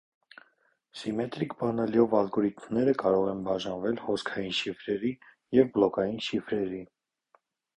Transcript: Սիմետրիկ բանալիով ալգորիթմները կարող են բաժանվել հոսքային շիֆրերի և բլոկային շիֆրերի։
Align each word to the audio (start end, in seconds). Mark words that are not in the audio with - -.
Սիմետրիկ 1.01 1.51
բանալիով 1.59 2.15
ալգորիթմները 2.19 2.95
կարող 3.03 3.29
են 3.33 3.43
բաժանվել 3.49 4.01
հոսքային 4.07 4.57
շիֆրերի 4.61 5.13
և 5.59 5.71
բլոկային 5.77 6.19
շիֆրերի։ 6.31 6.83